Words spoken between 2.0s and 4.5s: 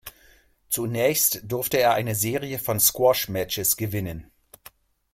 Serie von Squash-Matches gewinnen.